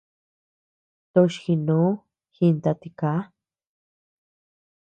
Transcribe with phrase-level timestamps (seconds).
[1.13, 1.91] Toch jinoo,
[2.35, 3.19] jinta tikaa.